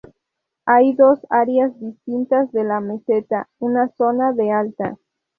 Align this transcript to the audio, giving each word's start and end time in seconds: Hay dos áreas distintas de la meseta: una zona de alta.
Hay 0.65 0.93
dos 0.93 1.19
áreas 1.29 1.79
distintas 1.79 2.51
de 2.53 2.63
la 2.63 2.79
meseta: 2.79 3.47
una 3.59 3.87
zona 3.99 4.33
de 4.33 4.49
alta. 4.51 4.97